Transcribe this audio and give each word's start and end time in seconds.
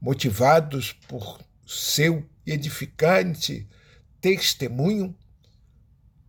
Motivados 0.00 0.92
por 1.08 1.40
seu 1.66 2.24
edificante 2.46 3.68
testemunho, 4.20 5.16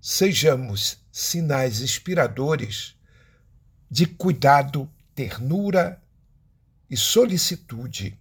sejamos 0.01 0.97
sinais 1.11 1.81
inspiradores 1.81 2.95
de 3.89 4.05
cuidado, 4.05 4.89
ternura 5.13 6.01
e 6.89 6.97
solicitude 6.97 8.19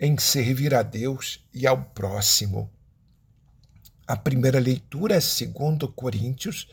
em 0.00 0.18
servir 0.18 0.74
a 0.74 0.82
Deus 0.82 1.46
e 1.54 1.66
ao 1.66 1.84
próximo. 1.84 2.70
A 4.12 4.16
primeira 4.16 4.60
leitura 4.60 5.14
é 5.14 5.20
2 5.20 5.90
Coríntios, 5.96 6.68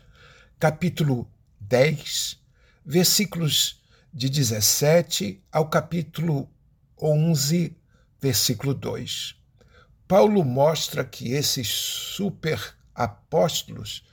capítulo 0.59 1.25
10, 1.61 2.37
versículos 2.85 3.81
de 4.13 4.29
17 4.29 5.41
ao 5.49 5.69
capítulo 5.69 6.49
11, 7.01 7.77
versículo 8.19 8.73
2. 8.73 9.37
Paulo 10.05 10.43
mostra 10.43 11.05
que 11.05 11.31
esses 11.31 11.69
super 11.69 12.75
apóstolos 12.93 14.05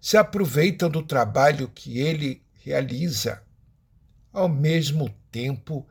se 0.00 0.16
aproveitam 0.16 0.88
do 0.88 1.02
trabalho 1.02 1.68
que 1.68 1.98
ele 1.98 2.42
realiza. 2.64 3.42
Ao 4.32 4.48
mesmo 4.48 5.14
tempo, 5.30 5.86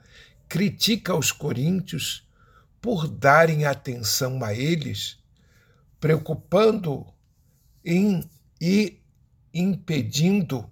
critica 0.47 1.15
os 1.15 1.31
coríntios 1.31 2.27
por 2.81 3.07
darem 3.07 3.65
atenção 3.65 4.43
a 4.43 4.55
eles 4.55 5.18
preocupando 5.99 7.05
em 7.83 8.23
e 8.59 9.01
impedindo 9.53 10.69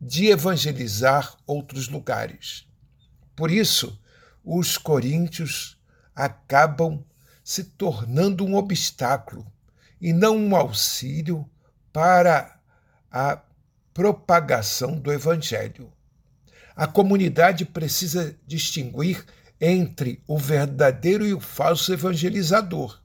de 0.00 0.26
evangelizar 0.26 1.36
outros 1.46 1.88
lugares. 1.88 2.66
Por 3.34 3.50
isso, 3.50 4.00
os 4.44 4.78
coríntios 4.78 5.78
acabam 6.14 7.04
se 7.44 7.64
tornando 7.64 8.44
um 8.44 8.54
obstáculo 8.56 9.46
e 10.00 10.12
não 10.12 10.36
um 10.36 10.54
auxílio 10.54 11.48
para 11.92 12.60
a 13.10 13.40
propagação 13.92 14.98
do 14.98 15.12
evangelho. 15.12 15.92
A 16.76 16.86
comunidade 16.86 17.64
precisa 17.64 18.38
distinguir 18.46 19.24
entre 19.60 20.22
o 20.26 20.38
verdadeiro 20.38 21.26
e 21.26 21.34
o 21.34 21.40
falso 21.40 21.92
evangelizador. 21.92 23.02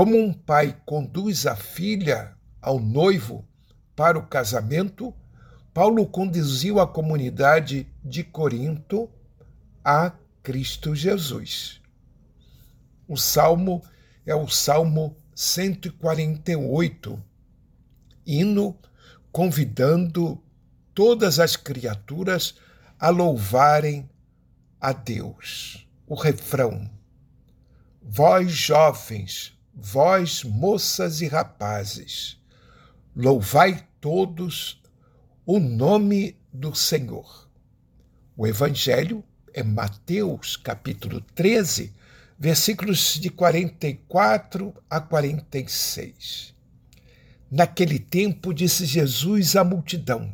Como 0.00 0.16
um 0.16 0.32
pai 0.32 0.80
conduz 0.86 1.46
a 1.46 1.54
filha 1.54 2.34
ao 2.62 2.80
noivo 2.80 3.46
para 3.94 4.18
o 4.18 4.26
casamento, 4.26 5.14
Paulo 5.74 6.06
conduziu 6.06 6.80
a 6.80 6.88
comunidade 6.88 7.86
de 8.02 8.24
Corinto 8.24 9.10
a 9.84 10.10
Cristo 10.42 10.94
Jesus. 10.94 11.82
O 13.06 13.14
salmo 13.14 13.82
é 14.24 14.34
o 14.34 14.48
Salmo 14.48 15.14
148, 15.34 17.22
hino 18.24 18.78
convidando 19.30 20.42
todas 20.94 21.38
as 21.38 21.56
criaturas 21.56 22.54
a 22.98 23.10
louvarem 23.10 24.08
a 24.80 24.94
Deus. 24.94 25.86
O 26.06 26.14
refrão: 26.14 26.90
Vós 28.00 28.50
jovens, 28.50 29.59
vós, 29.82 30.44
moças 30.44 31.22
e 31.22 31.26
rapazes, 31.26 32.38
louvai 33.16 33.86
todos 34.00 34.80
o 35.46 35.58
nome 35.58 36.36
do 36.52 36.74
Senhor. 36.74 37.48
O 38.36 38.46
Evangelho 38.46 39.24
é 39.54 39.62
Mateus, 39.62 40.56
capítulo 40.56 41.22
13, 41.34 41.94
versículos 42.38 43.18
de 43.18 43.30
44 43.30 44.74
a 44.88 45.00
46. 45.00 46.54
Naquele 47.50 47.98
tempo 47.98 48.52
disse 48.52 48.84
Jesus 48.84 49.56
à 49.56 49.64
multidão: 49.64 50.32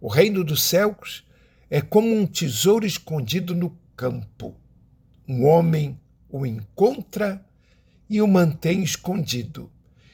O 0.00 0.08
reino 0.08 0.44
dos 0.44 0.62
céus 0.62 1.26
é 1.70 1.80
como 1.80 2.14
um 2.14 2.26
tesouro 2.26 2.86
escondido 2.86 3.54
no 3.54 3.76
campo. 3.96 4.54
Um 5.26 5.46
homem 5.46 5.98
o 6.28 6.44
encontra 6.44 7.44
e 8.08 8.20
o 8.22 8.28
mantém 8.28 8.82
escondido. 8.82 9.70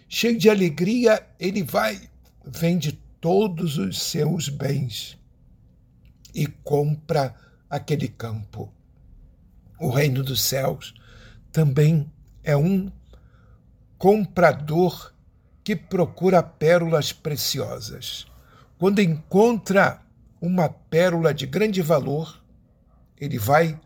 Cheio 0.09 0.39
de 0.39 0.49
alegria, 0.49 1.27
ele 1.39 1.63
vai, 1.63 2.01
vende 2.45 2.93
todos 3.21 3.79
os 3.79 4.03
seus 4.03 4.49
bens 4.49 5.19
e 6.35 6.47
compra 6.47 7.35
aquele 7.69 8.09
campo. 8.09 8.73
O 9.79 9.91
reino 9.91 10.23
dos 10.23 10.43
céus 10.43 10.95
também 11.51 12.11
é 12.43 12.57
um 12.57 12.91
comprador 13.99 15.13
que 15.63 15.77
procura 15.77 16.43
pérolas 16.43 17.13
preciosas. 17.13 18.27
Quando 18.79 19.01
encontra 19.01 20.03
uma 20.41 20.69
pérola 20.69 21.33
de 21.33 21.47
grande 21.47 21.81
valor, 21.81 22.43
ele 23.17 23.39
vai, 23.39 23.79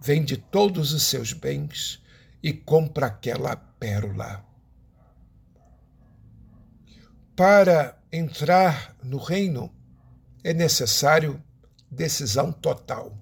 vende 0.00 0.36
todos 0.36 0.92
os 0.92 1.02
seus 1.02 1.32
bens 1.32 2.00
e 2.44 2.52
compra 2.52 3.06
aquela 3.06 3.56
pérola. 3.56 4.44
Para 7.34 7.98
entrar 8.12 8.94
no 9.02 9.16
reino 9.16 9.74
é 10.44 10.52
necessário 10.52 11.42
decisão 11.90 12.52
total. 12.52 13.16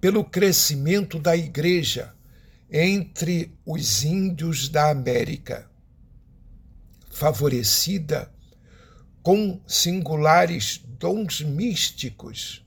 pelo 0.00 0.24
crescimento 0.24 1.18
da 1.18 1.36
Igreja 1.36 2.14
entre 2.70 3.52
os 3.64 4.02
índios 4.02 4.68
da 4.68 4.90
América, 4.90 5.70
favorecida 7.10 8.30
com 9.26 9.58
singulares 9.66 10.80
dons 11.00 11.40
místicos, 11.40 12.64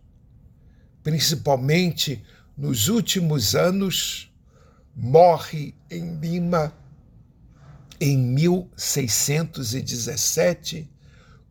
principalmente 1.02 2.22
nos 2.58 2.90
últimos 2.90 3.56
anos 3.56 4.30
morre 4.94 5.74
em 5.90 6.20
Lima 6.20 6.76
em 7.98 8.18
1617, 8.18 10.92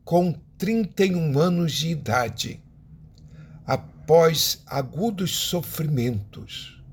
com 0.04 0.38
31 0.58 1.38
anos 1.38 1.72
de 1.72 1.88
idade, 1.88 2.62
após 3.66 4.60
agudos 4.66 5.34
sofrimentos. 5.34 6.84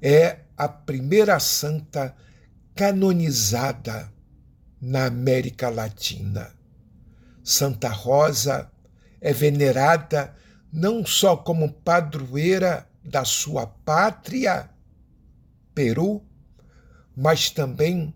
É 0.00 0.38
a 0.56 0.68
primeira 0.68 1.40
santa 1.40 2.14
canonizada 2.76 4.08
na 4.80 5.06
América 5.06 5.68
Latina. 5.68 6.54
Santa 7.44 7.90
Rosa 7.90 8.72
é 9.20 9.30
venerada 9.30 10.34
não 10.72 11.04
só 11.04 11.36
como 11.36 11.72
padroeira 11.72 12.88
da 13.04 13.24
sua 13.24 13.66
pátria, 13.66 14.70
Peru, 15.74 16.24
mas 17.14 17.50
também 17.50 18.14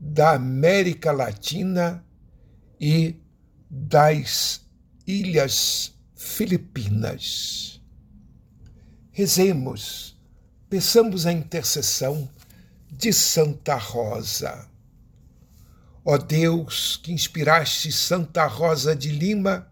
da 0.00 0.32
América 0.32 1.12
Latina 1.12 2.02
e 2.80 3.20
das 3.70 4.62
Ilhas 5.06 5.94
Filipinas. 6.14 7.80
Rezemos, 9.12 10.18
peçamos 10.68 11.26
a 11.26 11.32
intercessão 11.32 12.28
de 12.90 13.12
Santa 13.12 13.76
Rosa. 13.76 14.66
Ó 16.08 16.16
Deus, 16.16 17.00
que 17.02 17.12
inspiraste 17.12 17.90
Santa 17.90 18.46
Rosa 18.46 18.94
de 18.94 19.10
Lima, 19.10 19.68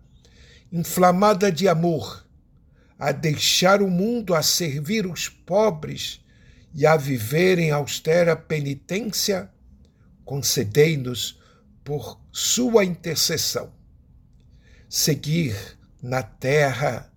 inflamada 0.72 1.52
de 1.52 1.69
amor, 1.69 2.26
a 2.98 3.12
deixar 3.12 3.81
o 3.81 3.88
mundo 3.88 4.34
a 4.34 4.42
servir 4.42 5.06
os 5.06 5.28
pobres 5.28 6.20
e 6.75 6.84
a 6.84 6.96
viver 6.96 7.60
em 7.60 7.70
austera 7.70 8.34
penitência, 8.34 9.48
concedei-nos 10.25 11.40
por 11.84 12.20
sua 12.32 12.84
intercessão. 12.84 13.72
Seguir 14.88 15.54
na 16.02 16.25
terra 16.25 17.12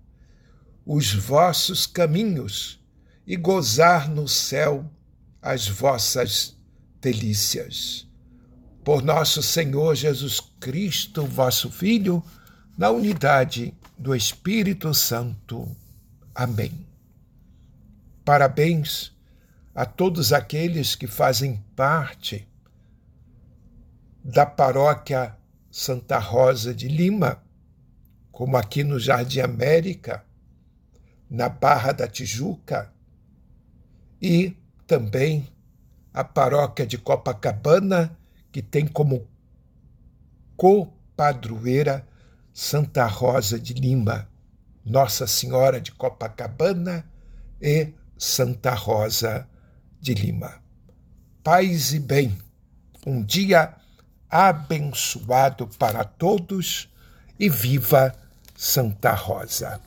os 0.86 1.12
vossos 1.12 1.88
caminhos 1.88 2.80
e 3.26 3.36
gozar 3.36 4.08
no 4.08 4.28
céu 4.28 4.88
as 5.42 5.68
vossas 5.68 6.56
delícias. 7.02 8.07
Por 8.88 9.04
nosso 9.04 9.44
Senhor 9.44 9.96
Jesus 9.96 10.40
Cristo, 10.62 11.26
vosso 11.26 11.70
Filho, 11.70 12.24
na 12.78 12.90
unidade 12.90 13.74
do 13.98 14.16
Espírito 14.16 14.94
Santo. 14.94 15.76
Amém. 16.34 16.88
Parabéns 18.24 19.14
a 19.76 19.86
todos 19.86 20.32
aqueles 20.32 20.96
que 20.96 21.06
fazem 21.06 21.62
parte 21.76 22.48
da 24.24 24.46
paróquia 24.46 25.36
Santa 25.70 26.18
Rosa 26.18 26.74
de 26.74 26.88
Lima, 26.88 27.44
como 28.32 28.56
aqui 28.56 28.86
no 28.86 28.98
Jardim 28.98 29.42
América, 29.42 30.24
na 31.30 31.50
Barra 31.50 31.92
da 31.92 32.08
Tijuca, 32.08 32.90
e 34.22 34.56
também 34.88 35.50
a 36.14 36.24
paróquia 36.24 36.88
de 36.88 36.98
Copacabana, 36.98 38.18
que 38.52 38.62
tem 38.62 38.88
como 38.88 39.28
copadroeira 40.56 42.08
Santa 42.54 43.06
Rosa 43.06 43.60
de 43.60 43.74
Lima, 43.74 44.28
Nossa 44.84 45.28
Senhora 45.28 45.80
de 45.80 45.92
Copacabana 45.92 47.06
e 47.62 47.94
Santa 48.18 48.74
Rosa 48.74 49.48
de 50.02 50.14
Lima. 50.14 50.62
Paz 51.44 51.94
e 51.94 52.00
bem, 52.00 52.38
um 53.06 53.24
dia 53.24 53.76
abençoado 54.30 55.68
para 55.80 56.04
todos 56.04 56.90
e 57.40 57.50
viva 57.50 58.14
Santa 58.56 59.14
Rosa. 59.14 59.80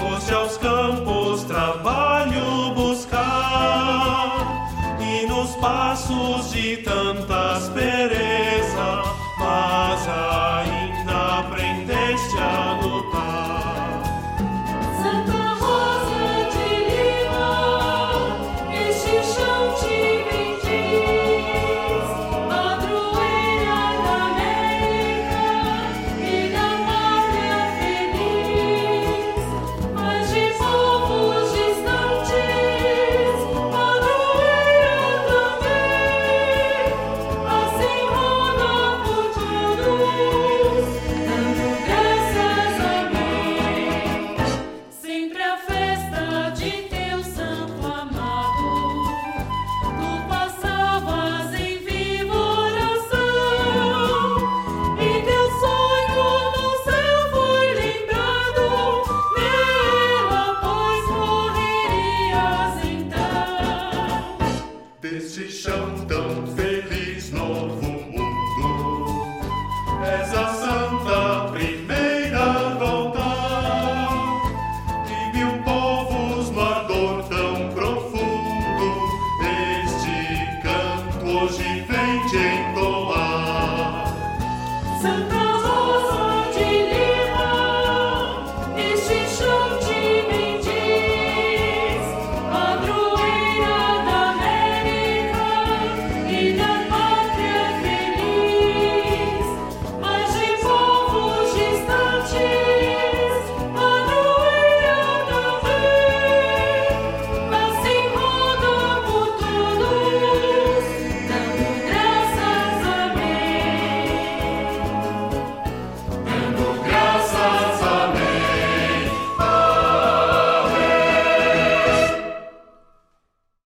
Foste 0.00 0.34
aos 0.34 0.56
campos 0.58 1.44
trabalhar. 1.44 2.61
hoje 81.32 81.84
vem 81.88 82.28
te 82.28 82.36
entoar. 82.36 84.04
Santa 85.00 85.41